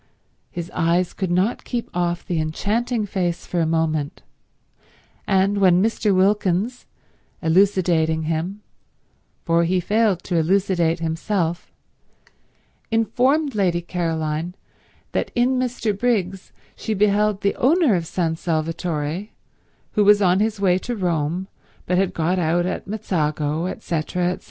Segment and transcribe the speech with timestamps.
[0.49, 4.23] His eyes could not keep off the enchanting face for a moment;
[5.27, 6.11] and when Mr.
[6.15, 6.87] Wilkins,
[7.39, 8.61] elucidating him,
[9.45, 11.71] for he failed to elucidate himself,
[12.89, 14.55] informed Lady Caroline
[15.11, 15.95] that in Mr.
[15.95, 19.27] Briggs she beheld the owner of San Salvatore,
[19.91, 21.47] who was on his way to Rome,
[21.85, 23.71] but had got out at Mezzago, etc.
[24.29, 24.39] etc.